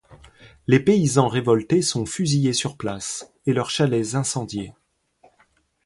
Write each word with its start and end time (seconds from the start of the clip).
Les 0.65 0.79
paysans 0.79 1.27
révoltés 1.27 1.83
sont 1.83 2.07
fusillés 2.07 2.53
sur 2.53 2.75
place 2.75 3.31
et 3.45 3.53
leurs 3.53 3.69
chalets 3.69 4.15
incendiés. 4.15 4.73